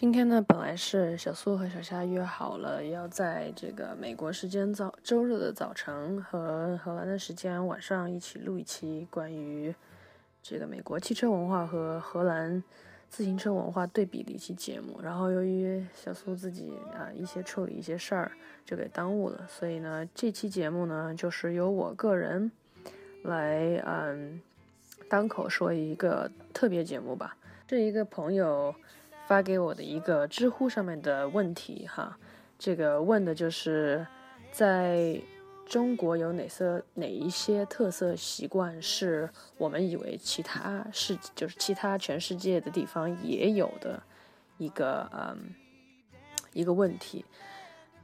[0.00, 9.74] 今天呢，本来是小苏和小夏约好了，要在这个美国时间早周日的早晨和荷兰的时间晚上一起录一期关于
[10.42, 12.64] 这个美国汽车文化和荷兰
[13.10, 14.98] 自行车文化对比的一期节目。
[15.02, 18.32] 然后由于小苏自己啊一些处理一些事儿，
[18.64, 22.50] 就给耽误了，所以呢，这期节目呢就是由我个人
[23.24, 24.40] 来嗯
[25.10, 27.36] 单口说一个特别节目吧。
[27.68, 28.74] 是一个朋友。
[29.30, 32.18] 发给我的一个知乎上面的问题哈，
[32.58, 34.04] 这个问的就是
[34.50, 35.22] 在
[35.64, 44.02] 中国有哪些哪一些特色习惯是我们以为其他世就是其他全世界的地方也有的
[44.58, 45.54] 一个嗯
[46.52, 47.24] 一个问题。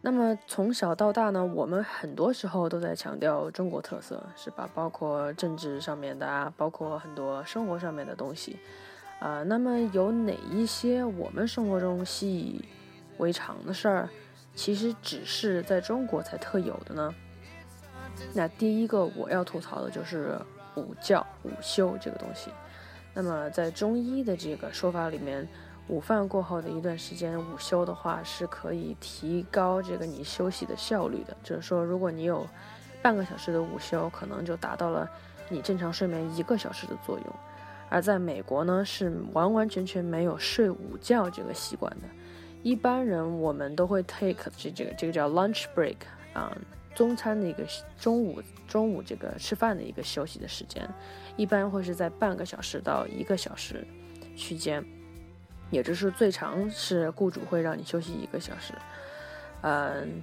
[0.03, 4.71] 那么从小到大呢，我们很多时候都在强调中国特色，是吧？
[4.73, 8.61] 包括政治上面的啊，包括很多生活上面的东西。
[9.19, 12.65] 啊，那么有哪一些我们生活中习以
[13.19, 14.09] 为常的事儿，
[14.55, 17.15] 其实只是在中国才特有的呢？
[18.35, 20.39] 那第一个我要吐槽的就是
[20.75, 22.51] 午觉、午休这个东西。
[23.15, 25.49] 那么在中医的这个说法里面，
[25.89, 31.35] 午饭过后的一段时间午休的话，是可以提高这个你休息的效率的。
[31.43, 32.47] 就是说，如果你有
[33.01, 35.11] 半个小时的午休，可能就达到了
[35.49, 37.27] 你正常睡眠一个小时的作用。
[37.89, 42.09] 而在美国呢，是完完全全没有睡午觉这个习惯的。
[42.63, 45.97] 一般人我们都会 take 这这个这个叫 lunch break
[46.33, 46.51] 啊，
[46.95, 47.65] 中餐的一个
[47.97, 50.89] 中午中午这个吃饭的一个休息的时间，
[51.37, 53.87] 一般会是在半个小时到一个小时
[54.35, 54.85] 区间，
[55.71, 58.75] 也就是最长是雇主会让你休息一个小时。
[59.63, 60.21] 嗯，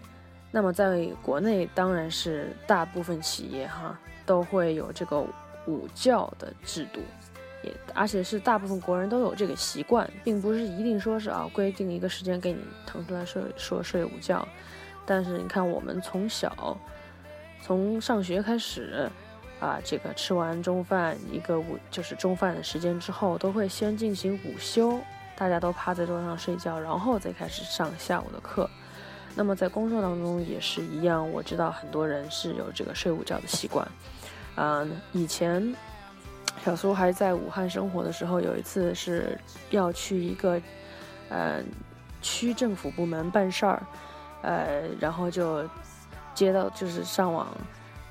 [0.52, 5.22] 那么在国内当然是大部分企业哈都会有这个
[5.66, 7.00] 午觉的制度。
[7.64, 14.48] 也，而且是大部分国人都有这个习惯，并不是一定说是啊规定一个时间给你腾出来睡说睡午觉。
[15.06, 16.78] 但是你看，我们从小
[17.62, 19.10] 从上学开始
[19.60, 25.00] 啊，这个吃完中饭一个午就是中饭的时间之后，都会先进行午休，
[25.36, 28.70] 大家都趴在桌上睡觉，然后再开始上下午的课。
[29.36, 33.88] 那么在工作当中也是一样，我知道很多人是有这个睡午觉的习惯。
[34.56, 35.76] 嗯，以前。
[36.64, 39.38] 小苏还在武汉生活的时候，有一次是
[39.70, 40.62] 要去一个，
[41.30, 41.62] 呃，
[42.22, 43.84] 区政府部门办事儿，
[44.42, 45.68] 呃，然后就
[46.34, 47.48] 接到就是上网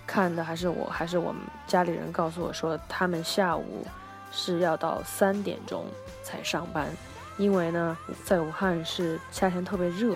[0.06, 3.86] 看的，还是我还是我们家里人告诉我说，他们下午
[4.30, 5.86] 是要到三点钟
[6.22, 6.88] 才上班，
[7.38, 10.14] 因为呢，在武汉是夏天特别热，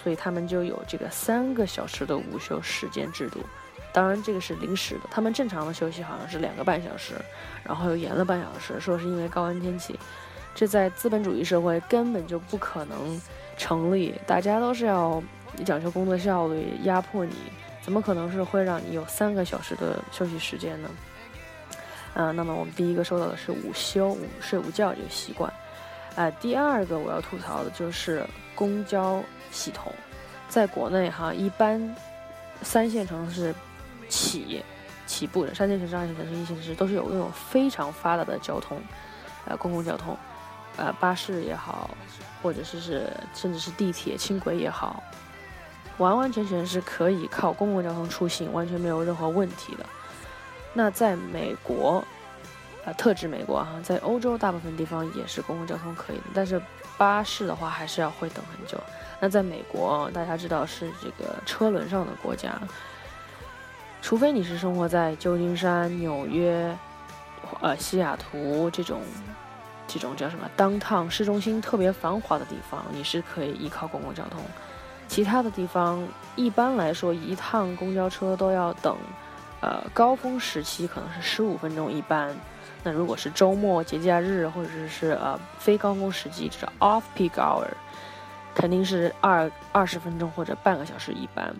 [0.00, 3.40] 所以他们就有这个三个小时的午休时间制度。
[3.92, 5.00] 当然，这个是临时的。
[5.10, 7.14] 他们正常的休息好像是两个半小时，
[7.62, 9.98] 然后又延了半小时，说是因为高温天气。
[10.54, 13.20] 这在资本主义社会根本就不可能
[13.56, 14.14] 成立。
[14.26, 15.22] 大家都是要
[15.64, 17.34] 讲究工作效率，压迫你，
[17.82, 20.88] 怎么可能是会让你有三个小时的休息时间呢？
[22.14, 25.52] 嗯，那么我们第一个说到的是午休、午睡午觉这个习惯。
[26.16, 29.92] 呃，第二个我要吐槽的就是公交系统，
[30.48, 31.94] 在国内哈，一般
[32.62, 33.54] 三线城市。
[34.12, 34.62] 起
[35.06, 38.78] 起步的三线城市、二线城市、一线城市都是有那种非常发达的交通，
[39.46, 40.16] 呃，公共交通，
[40.76, 41.90] 呃，巴士也好，
[42.42, 45.02] 或者是是甚至是地铁、轻轨也好，
[45.96, 49.86] 完完全全是可以靠公共交通出行，完全没有任何问题的。
[50.74, 52.04] 那在美国，
[52.84, 56.60] 啊，特指美国哈，在欧洲大部分地方也是公共交通可以的，但是
[56.98, 58.78] 巴士的话还是要会等很久。
[59.20, 62.60] 那在美国，大家知道是这个车轮上的国家。
[64.02, 66.76] 除非你是生活在旧金山、纽约、
[67.60, 69.00] 呃西雅图这种
[69.86, 74.40] 这种叫什么当趟市中心特别繁华的地方，你是可以依靠公共交通。
[75.06, 78.96] 其他的地方，一般来说一趟公交车都要等，
[79.60, 82.34] 呃高峰时期可能是十五分钟一班。
[82.82, 87.68] 那如果是周末、节假日或者是呃非高峰时期，就是 off peak hour，
[88.54, 91.54] 肯定是二二十分钟或者半个小时一班。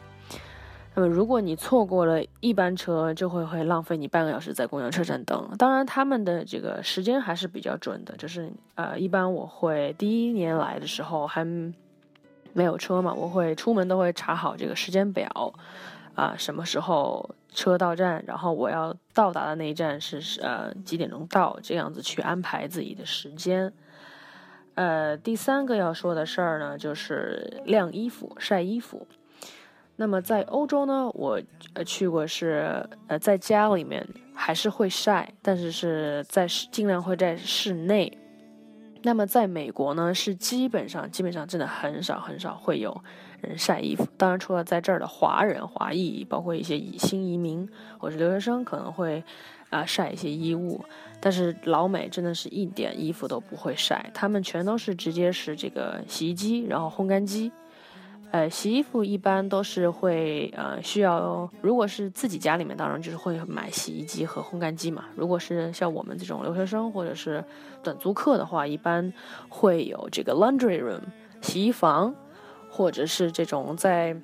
[0.95, 5.51] 那么，如果你错过了一班车，就会会浪费你半个小时在公交车站等。
[5.59, 11.43] 当然，他们的这个时间还是比较准的，就是呃，一般我会第一年来的时候还
[12.53, 15.55] 没有车嘛，我会出门都会查好这个时间表，
[16.15, 23.73] 啊，什么时候车到站，然后我要到达的那一站是呃几点钟到，这样子去安排自己的时间。
[24.75, 29.07] 呃，第三个要说的事儿呢，就是晾衣服、晒衣服。
[30.03, 31.41] 那么在欧洲呢，我
[31.75, 34.05] 呃去过是呃在家里面
[34.35, 38.19] 还是会晒，但是是在尽量会在室内。
[39.05, 43.01] 那么在美国呢，是基本上基本上真的很少很少会有
[43.41, 44.05] 人晒衣服。
[44.17, 49.23] 当然，除了在这儿的华人、华裔，包括一些新移民或者留学生，可能会
[49.71, 50.85] 啊晒一些衣物。
[51.21, 57.53] 但是老美真的是一点衣服都不会晒，他们全都是直接是这个洗衣机，然后烘干机。
[58.33, 65.05] 呃，洗衣服一般都是会呃需要，如果是自己家里面，当然就是会买洗衣机和烘干机嘛。
[65.15, 67.45] 如果是像我们这种留学生或者是
[67.83, 69.13] 短租客的话，一般
[69.51, 71.03] 会有这个 laundry room
[71.43, 72.15] 洗衣房，
[72.71, 74.17] 或者是这种在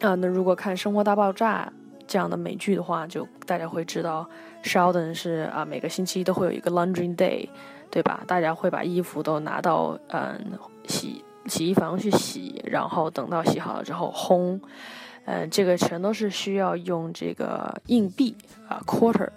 [0.00, 1.72] 啊，那如果看《生活大爆炸》
[2.08, 4.28] 这样的美剧的话，就大家会知道
[4.64, 7.48] ，Sheldon 是啊每个星期都会有一个 laundry day，
[7.88, 8.24] 对吧？
[8.26, 10.58] 大家会把衣服都拿到嗯
[10.88, 11.24] 洗。
[11.48, 14.60] 洗衣房去洗，然后等到洗好了之后烘，
[15.24, 18.36] 呃，这个全都是需要用这个硬币
[18.68, 19.28] 啊，quarter，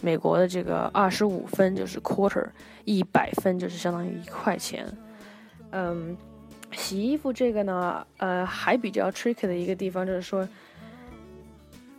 [0.00, 2.46] 美国的这个二十五分就是 quarter，
[2.84, 4.86] 一百分就是相当于一块钱。
[5.72, 6.16] 嗯，
[6.72, 10.48] 洗衣服这个呢，呃，还比较 tricky 的一个地方就是说，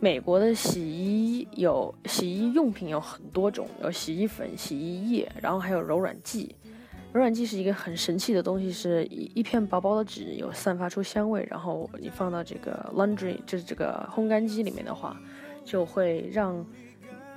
[0.00, 6.54] 美国的洗衣有洗衣用品有很多种，有洗衣粉、洗衣液，然后还有柔软剂。
[7.12, 15.16] 柔软剂是一个很神奇的东西，是一一片薄薄的纸，有散发出香味，然后你放到这个 laundry，就是这个烘干机里面的话，
[15.64, 16.64] 就会让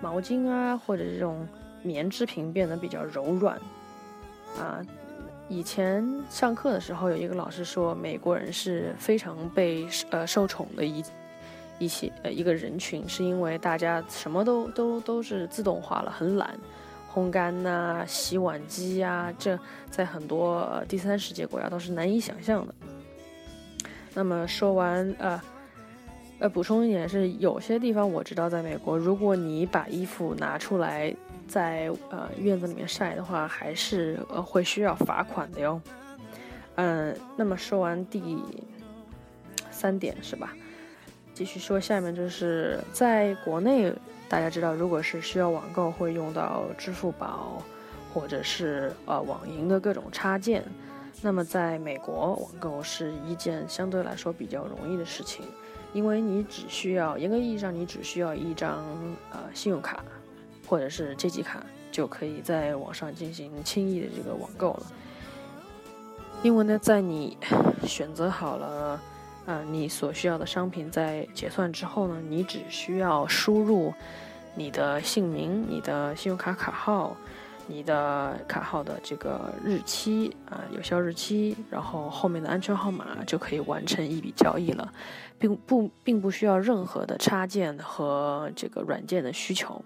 [0.01, 1.47] 毛巾啊或者这种
[1.83, 3.56] 棉制品变得比较柔软。
[4.59, 4.85] 啊，
[5.47, 11.01] 以前上课的时候有一个老师说，美国人是非常被呃受宠的一
[11.79, 16.59] 一些呃一个人群，是因为大家什么都都都是自动化了，很懒。
[17.13, 19.59] 烘干呐，洗碗机呀，这
[19.89, 22.73] 在很多第三世界国家都是难以想象的。
[24.13, 25.41] 那么说完，呃，
[26.39, 31.13] 呃，补充一点是，有些地方我知道，在美国，如果你把衣服拿出来
[31.47, 35.81] 在呃院子里面晒的话，还是呃会需要罚款的哟。
[36.75, 38.37] 嗯，那么说完第
[39.69, 40.53] 三点是吧？
[41.33, 43.93] 继续说下面就是在国内。
[44.31, 47.61] 大家知道，如果是需要网购，会用到支付宝，
[48.13, 50.63] 或者是呃网银的各种插件。
[51.21, 55.45] 那么在美国，网购是一件相对来说比较容易的事情，
[55.91, 58.85] 因为你只需要严格意义上，你只需要一张
[59.31, 60.01] 呃信用卡
[60.65, 61.61] 或者是借记卡，
[61.91, 64.83] 就可以在网上进行轻易的这个网购了。
[66.41, 67.37] 因为呢，在你
[67.85, 68.97] 选择好了。
[69.45, 73.93] 啊，你所需要的商品在结算之后呢，你只需要输入
[74.55, 77.17] 你的姓名、你的信用卡卡号、
[77.67, 84.93] 你的卡号的这个日期啊，有效日期，然后后面的安全号码就可以完成一笔交易了，
[85.39, 89.83] 并不并不需要任何的插件和这个软件的需求。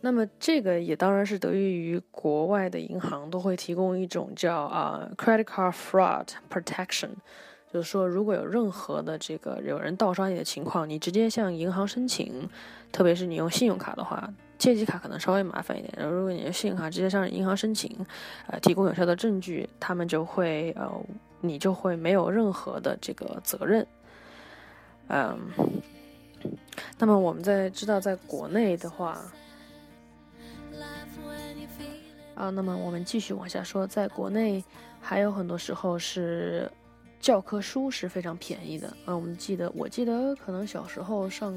[0.00, 7.10] 那么这个也当然是得益于国外的银行都会提供一种叫啊 credit card fraud protection。
[7.72, 12.48] 就是说，如果有任何的这个有人盗刷你的情况，你直接向银行申请，
[12.90, 15.92] 特别是你用信用卡的话，借记卡可能稍微麻烦一点。
[15.96, 17.94] 然后，如果你用信用卡直接向银行申请，
[18.46, 20.90] 呃，提供有效的证据，他们就会呃，
[21.40, 23.86] 你就会没有任何的这个责任。
[25.08, 25.38] 嗯，
[26.98, 29.20] 那么我们在知道，在国内的话，
[32.36, 34.64] 啊，那么我们继续往下说，在国内
[35.00, 36.70] 还有很多时候是。
[37.26, 39.12] 教科书是非常便宜的啊！
[39.12, 41.52] 我们记得，我记得可能小时候上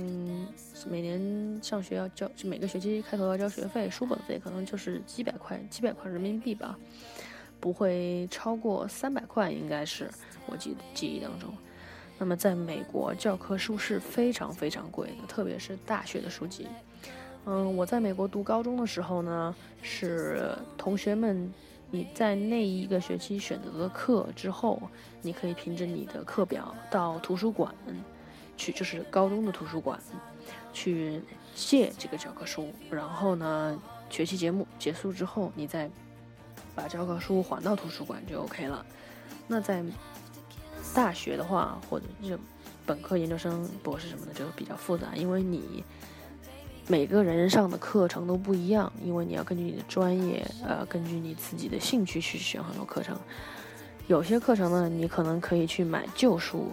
[0.89, 6.75] 每年上学要交，就每个学期开头要交学费，书本费可能就是几百块，几百块人民币吧，
[7.59, 10.09] 不会超过三百块，应该是
[10.47, 11.53] 我记记忆当中。
[12.17, 16.65] 那么在美国，教科书是非常非常贵的，特别是大学的书籍。
[17.45, 21.53] 嗯，我在美国读高中的时候呢，是同学们。
[21.91, 24.81] 你在那一个学期选择的课之后，
[25.21, 27.73] 你可以凭着你的课表到图书馆
[28.55, 29.99] 去，就是高中的图书馆
[30.71, 31.21] 去
[31.55, 32.71] 借这个教科书。
[32.91, 35.89] 然后呢，学期节目结束之后，你再
[36.75, 38.85] 把教科书还到图书馆就 OK 了。
[39.47, 39.83] 那在
[40.93, 42.37] 大学的话，或者就
[42.85, 45.83] 本科、研究生、博士什么的，就比较复杂，因为你。
[46.91, 53.15] 每个人上的课程都不一样，因为你要根据你的专业，呃，根据你自己的兴趣去选很多课程。
[54.07, 56.71] 有些课程呢，你可能可以去买旧书，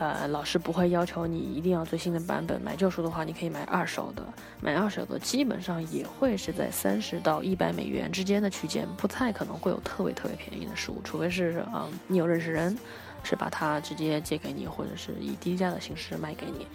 [0.00, 2.60] 呃，老师不会要求你一定要最新的版本。
[2.60, 4.24] 买旧书的话，你可以买二手的，
[4.60, 12.76] 买二手的基本上也会是在三十到一百美元之间的区间，不太可能会有特别特别便宜的书，除非是嗯，你有认识人，
[13.22, 16.66] 是把它直接借给你，或者是以低价的形式卖给你。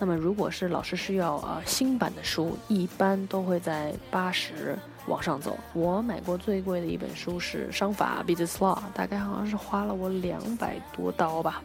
[0.00, 4.78] 那么，如果是老师需要呃新版的书，一般都会在八十
[5.08, 5.58] 往上走。
[5.72, 11.60] 我买过最贵的一本书是《商法 Business Law》，大概好像是花了我两百多刀吧。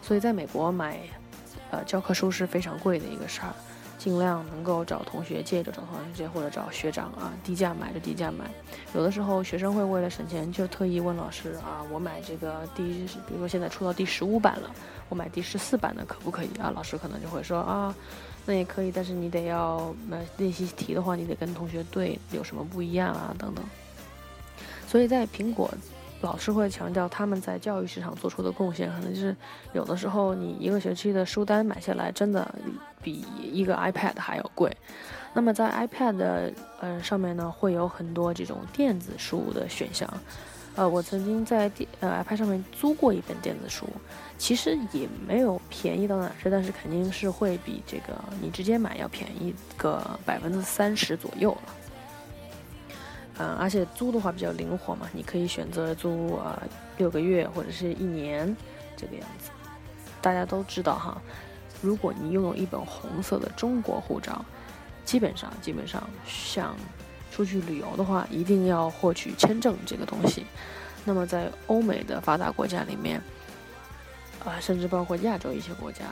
[0.00, 1.00] 所以在美国买，
[1.72, 3.52] 呃，教科书是非常贵的一个事儿。
[4.00, 8.50] 尽量能够找同学借就找同学借，或者找学长啊，低价买就低价买。
[8.94, 12.82] 有的时候学生会为了省钱，就特意问老师啊，我买这个第，
[13.28, 14.74] 比如说现在出到第十五版了，
[15.10, 16.72] 我买第十四版的可不可以啊？
[16.74, 17.94] 老师可能就会说啊，
[18.46, 23.62] 那也可以，但是你得要那练习题的话，你得跟同学对有什么不一样啊等等。
[24.88, 25.70] 所以在苹果。
[26.22, 29.34] 老师会强调他们在教育市场做出的贡献，可能就是
[29.72, 32.54] 有的时候你一个学期的书单买下来，真的
[33.02, 34.70] 比一个 iPad 还要贵。
[35.32, 40.08] 那么在 iPad 的呃上面呢，会有很多这种电子书的选项。
[40.76, 43.86] 呃，我曾经在电呃 iPad 上面租过一本电子书，
[44.38, 51.74] 其实也没有便宜到哪去，但是肯定是会比这个你直接买要便宜个百分之三十左右了。
[53.42, 56.62] 嗯，而且租的话比较灵活嘛，你可以选择租啊
[56.98, 58.54] 六个月或者是一年
[58.98, 59.50] 这个样子。
[60.20, 61.18] 大家都知道哈，
[61.80, 64.44] 如果你拥有一本红色的中国护照，
[65.06, 66.76] 基本上基本上想
[67.32, 70.44] 出去旅游的话，一定要获取签证这个东西。
[71.06, 73.22] 那么在欧美的发达国家里面，
[74.44, 76.04] 啊，甚至包括亚洲一些国家，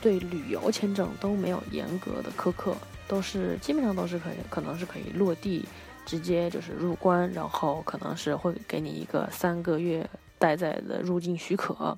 [0.00, 2.74] 对旅游签证都没有严格的苛刻，
[3.06, 5.64] 都是基本上都是可以，可能是可以落地。
[6.04, 10.08] 直接就是入关，然后可能是会给你一个三个月
[10.38, 11.96] 待在的入境许可，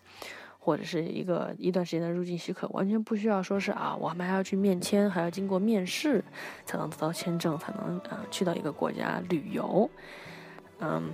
[0.59, 6.23] 或者是一个一段时间的入境许可，完全不需要说是啊，我们还要去面签，还要经过面试
[6.65, 9.91] 才能得到签证，才能啊去到一个国家旅游。
[10.79, 11.11] 嗯，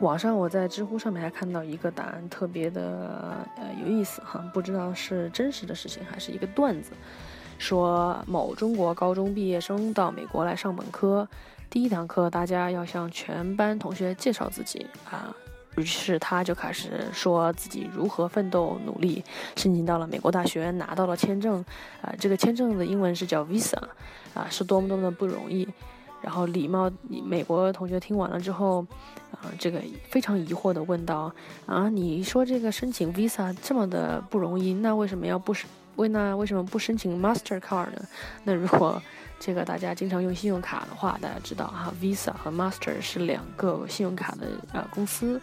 [0.00, 6.92] 网上我在知乎上面还看到一个答案，特别的呃有意思哈，不知道是真实的事情还是一个段子，
[7.58, 11.28] 说某中国高中毕业生到美国来上本科。
[11.70, 15.34] 第一堂课，大家要向全班同学介绍自己啊，
[15.76, 19.22] 于是他就开始说自己如何奋斗努力，
[19.54, 21.62] 申请到了美国大学，拿到了签证，
[22.00, 23.76] 啊，这个签证的英文是叫 visa，
[24.32, 25.68] 啊，是多么多么的不容易。
[26.22, 26.90] 然后礼貌
[27.24, 28.80] 美国同学听完了之后，
[29.30, 31.30] 啊，这个非常疑惑的问道：
[31.66, 35.68] 啊，你说这个申请 visa 这么的不容易，那为什么要不申？
[35.98, 38.02] 为那为什么不申请 Master Card 呢？
[38.42, 39.00] 那如果
[39.38, 45.40] 这个大家经常用信用卡的话，大家知道哈，Visa 和 Master 是两个信用卡的呃公司，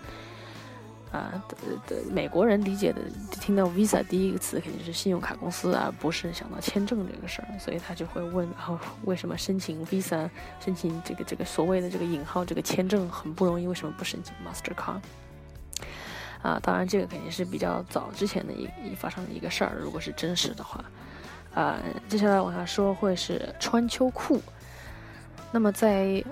[1.12, 1.56] 啊的
[1.88, 3.00] 的美国人理解的，
[3.40, 15.00] 听到 Visa 第一个词肯定是信用卡公司，而不是想到签证这个事儿，所以他就会问，然 后为什么申请 Visa，申请这个这个所谓的这个引号这个签证很不容易，为什么不申请 Master Card？
[16.46, 20.86] 啊，当然这个肯定是比较早之前的一一发生的一个事儿，如果是真实的话。
[21.56, 24.40] 啊，接下来往下说会是穿秋裤。
[25.52, 26.24] 那么在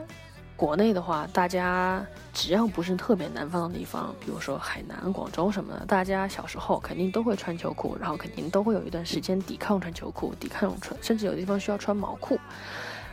[0.55, 12.39] 国内的话，大家只要不是特别南方的地方，比如说海南、广州什么的，大家小时候肯定都会穿秋裤，然后肯定都会有一段时间抵抗穿秋裤，抵抗穿，甚至有的地方需要穿毛裤。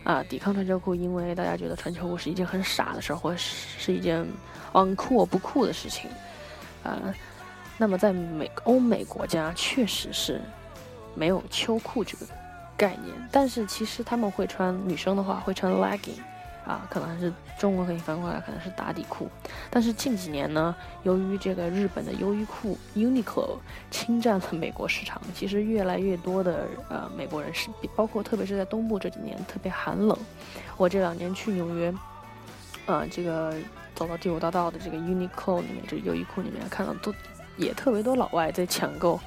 [0.05, 4.27] 啊，抵抗穿秋裤，因为大家觉得穿秋裤是一件很傻的事儿，或者是一件
[4.73, 6.11] uncool 不酷的事情。
[6.83, 7.15] 啊，
[7.79, 10.41] 那么在美欧美国家确实是。
[11.13, 12.27] 没有秋裤这个
[12.77, 16.21] 概念，但是其实他们会穿女生的话会穿 legging，
[16.65, 19.29] 啊，可能还是中文可以翻过来，可能是打底裤。
[19.69, 23.59] 但是近几年呢，由于这个日本的优衣库 Uniqlo
[23.91, 30.17] 侵占了美国市场，其实越来越多的呃美国人是，包括特别是在东部这几年特别寒冷。
[30.77, 31.93] 我这两年去纽约，
[32.87, 33.53] 呃，这个
[33.95, 37.15] 走到第五大道的这个 Uniqlo 里面，这个优衣库里面看到都
[37.57, 39.21] 也特别多老外在抢购。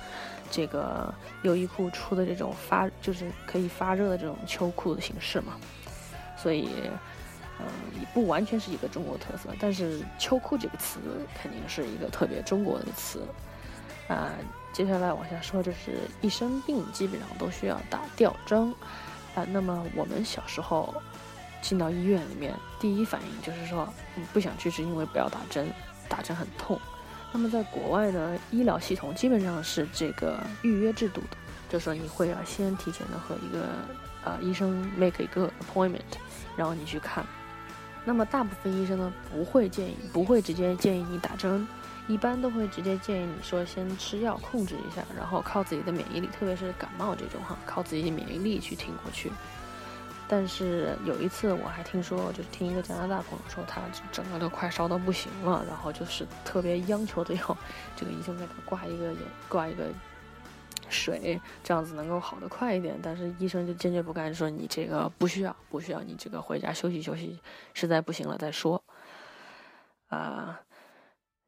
[0.51, 5.53] 这个优衣库出的这种发就是可以发热的这种秋裤的形式嘛，
[6.37, 6.69] 所以，
[7.59, 7.65] 嗯，
[7.99, 10.99] 也不完全是一个中国特色，但是秋裤这个词
[11.41, 13.23] 肯定是一个特别中国的词，
[14.07, 14.31] 啊，
[14.71, 18.71] 接下来往下说就是一生病基本上都需要打吊针，
[19.33, 20.93] 啊，那么我们小时候
[21.63, 25.67] 进到医院里面，第一反应就是说，嗯，不想去是因为不要打针，
[26.09, 26.79] 打针很痛。
[27.31, 31.37] 那么在国外呢，医疗系统基本上是这个预约制度的，
[31.69, 33.65] 就是说你会要先提前的和一个
[34.25, 36.01] 呃医生 make 一个 appointment，
[36.57, 37.25] 然后你去看。
[38.05, 41.65] 那么大部分医生呢不会建议，不会直接建议你打针，
[42.07, 49.31] 一般都会直接建议你说先吃药控制一下，然后靠自己的免疫力，特别是感冒这种哈，靠自己的免疫力去挺过去。
[50.27, 57.57] 但是有一次我还听说，就是听一个加拿大朋友说，他整个都快烧到不行了，然后就是特别央求的要
[57.95, 59.85] 这个医生给他挂一个眼挂一个
[60.89, 62.97] 水，这样子能够好得快一点。
[63.03, 67.39] 但是医生就坚决不干，说你这个不需要，不需要，你这个回家休息休息，
[67.73, 68.83] 实在不行了再说。
[70.07, 70.61] 啊，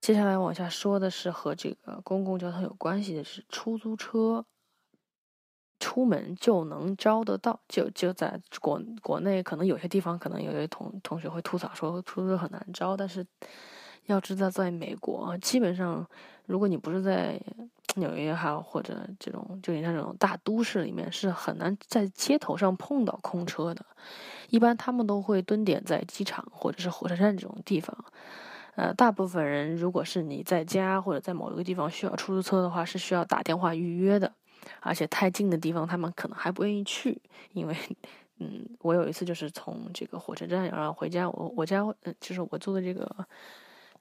[0.01, 4.45] 接下来往下说的是和这个公共交通有关系的是出租车。
[5.79, 13.25] 出门就能招得到，就就在国国内，可能有些地方可能有些同同学会吐槽说出租车很难招，但是
[14.05, 16.05] 要知道，在美国，基本上
[16.45, 17.39] 如果你不是在
[17.95, 23.85] 纽约哈或者这种就你像这种大都市里面，是很难在街头上碰到空车的。
[24.49, 27.95] 一般他们都会蹲点在机场或者是火车站这种地方。
[28.75, 34.33] 呃，大部分人如果是你在家或者在某一个地方需要出租车的话，是需要打电话预约的。
[34.81, 37.21] 而且太近的地方，他们可能还不愿意去，
[37.53, 37.75] 因为，
[38.39, 41.83] 嗯，我有一次就是从这个火车站然后回家，我我家
[42.19, 43.09] 就是我住的这个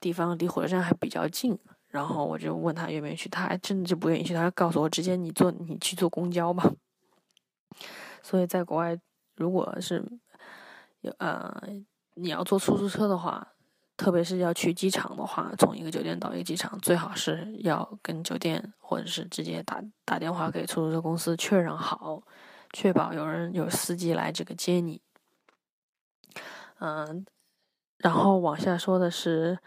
[0.00, 6.72] 地方离火车站还比较近，然后我就问他愿不愿意去，他还真的就不愿意去，他告诉我直接你坐你去坐公交吧。
[8.22, 8.98] 所以在国外，
[9.36, 10.04] 如果是
[11.00, 11.62] 有呃
[12.14, 13.53] 你要坐出租车的话。
[13.96, 22.22] 特别是要去机场的话，从一个酒店到一个机场，最好是要跟酒店或者是直接打打电话给出租车公司确认好，
[22.72, 25.00] 确保有人有司机来这个接你。
[26.80, 27.24] 嗯，
[27.98, 29.58] 然后往下说的是，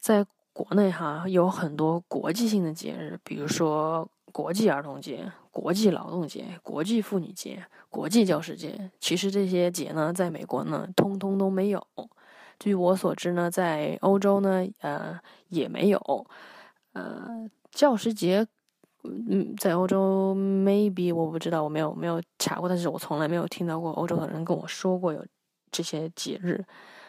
[0.00, 8.90] 在国内哈有很多国际性的节日，比如说国际儿童节、国际劳动节、国际妇女节、国际教师节。
[8.98, 11.86] 其实这些节呢，在美国呢，通通都没有。
[12.58, 15.18] 据我所知呢，在欧洲呢，呃，
[15.48, 16.26] 也没有，
[16.92, 18.46] 呃，教师节，
[19.02, 25.24] 嗯，在欧洲 maybe 我不知道，我没有没有查过，但是我从来没有听到过欧洲的人跟我说过有
[25.70, 26.64] 这些节日。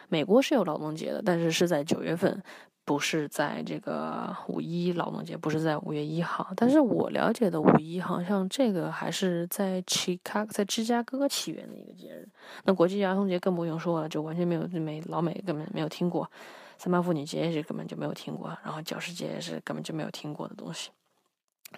[0.08, 2.42] 美国是有劳动节的，但是是在九月份。
[2.86, 12.28] 不是在这个五一劳动节，不是在五月一号，但是我了解的五一好像这个还是在 Chicago，在芝加哥起源的一个节日。
[12.62, 16.30] 那国际儿童节更不用说了，就完全没有没老美根本没有听过，
[16.78, 20.90] 三八妇女节是根本就没有听过，然后教师节是根本就没有听过的东西。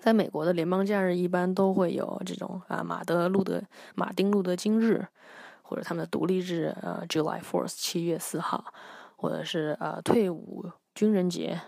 [0.00, 3.62] 在美国的联邦假日一般都会有这种啊马德路德
[3.94, 5.06] 马丁路德金日，
[5.62, 8.74] 或者他们的独立日呃 July Fourth 七月四号，
[9.16, 10.66] 或者是呃退伍。
[10.98, 11.60] 军人节，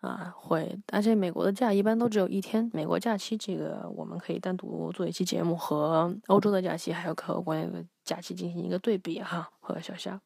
[0.00, 2.68] 啊，会，而且美国的假一般都只有一天。
[2.74, 9.48] 美国假期这个我们可以单独做一期节目，和欧洲的假期还有和国内的假期进行一个对比哈。
[9.60, 10.20] 和小夏，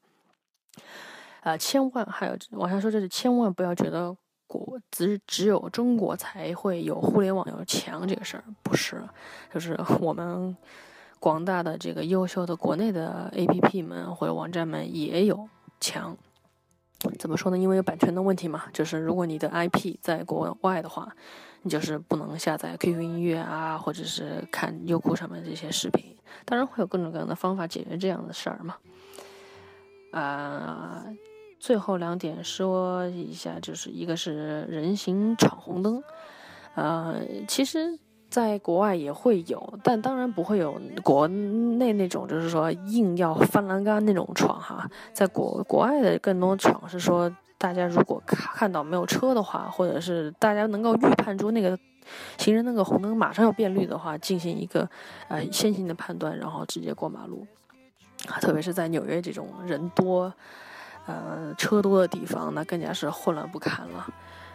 [1.42, 4.16] 啊，千万还有往下说，这是千万不要觉得
[4.46, 9.02] 国只只有中国才会有互联网有强这个事儿，不是，
[9.52, 10.56] 就是我们
[11.20, 15.46] 广大的这个优秀的国内的 APP 们或者网站们也有
[15.78, 16.16] 强。
[17.18, 17.58] 怎么说呢？
[17.58, 21.14] 因为有版权的问题嘛，就是如果你的 IP 在国外的话，
[21.62, 26.16] 你就是不能下载 QQ 音乐啊，或者是看优酷上面这些视频。
[26.44, 28.76] 当然会有各种各样的方法解决这样的事儿嘛。
[30.12, 31.04] 啊，
[31.58, 36.02] 最后两点说一下，就是一个是人行闯红灯，
[36.74, 37.98] 呃，其实。
[38.32, 44.88] 在国外也会有，但当然不会有国内那种，就是说硬要翻栏杆那种闯哈。
[45.12, 51.78] 在国国外的更多闯是说，大家如果看看到没有车的话，或者是大家能够预判出那个
[52.38, 54.88] 行人那个红灯马上要变绿的话，进行一个
[55.28, 57.46] 呃先行的判断，然后直接过马路。
[58.40, 60.32] 特别是在纽约这种人多、
[61.04, 64.06] 呃车多的地方，那更加是混乱不堪了。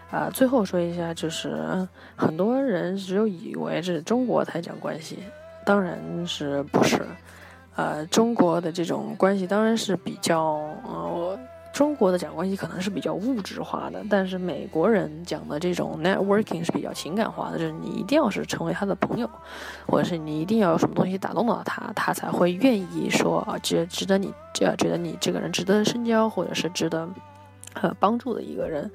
[0.10, 5.20] 啊，最后说一下，就是很多人只有以为是中国才讲关系，
[5.65, 7.06] 当然是不是？
[7.76, 10.43] 呃，中国的这种关系当然是比较，
[10.84, 11.38] 呃，
[11.72, 19.30] 中国的讲关系可能是比较物质化的，但是美国人讲的这种 networking 是比较情感化的，就是你一定要是成为他的朋友，
[19.86, 27.08] 或者是你一定要有什么东西打动到他，他才会愿意说啊，值值得你，呃，觉得你这个人值得深交，或者是值得
[27.74, 28.89] 呃帮助的一个人。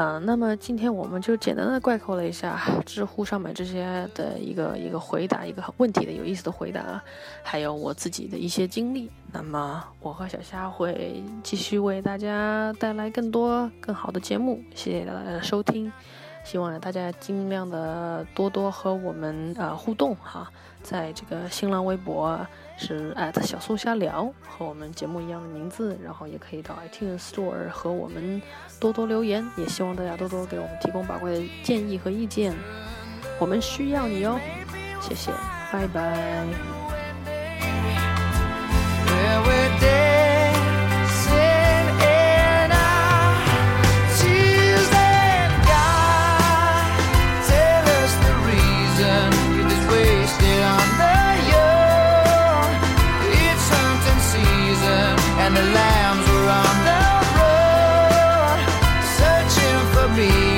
[0.00, 2.56] 嗯，那么今天我们就简单的概括了一下
[2.86, 7.02] 知乎上面这些的一个一个回答，一个问题的有意思的回答，
[7.42, 9.10] 还有我自己的一些经历。
[9.32, 15.92] 那么我和小虾会继续为大家带来更多更好的节目，谢谢大家的收听，
[16.44, 20.48] 希望大家尽量的多多和我们呃互动哈，
[20.80, 22.38] 在这个新浪微博。
[22.78, 28.40] 是小苏瞎聊，和我们节目一样的名字，然后也可以到 iTunes Store 和我们
[28.80, 32.54] 多多留言，也希望大家多多给我们提供宝贵的建议和意见，
[33.40, 34.38] 我们需要你哦，
[35.00, 35.32] 谢谢，
[35.72, 36.77] 拜拜。
[55.48, 57.00] and the lambs were on the
[57.38, 58.60] road
[59.16, 60.57] searching for me.